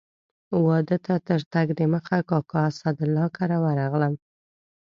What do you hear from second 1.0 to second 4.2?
ته تر تګ دمخه کاکا اسدالله کره ورغلم.